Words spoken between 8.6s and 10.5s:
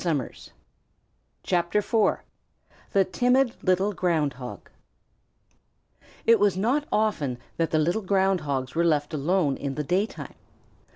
were left alone in the daytime.